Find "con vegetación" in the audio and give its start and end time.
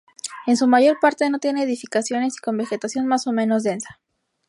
2.41-3.05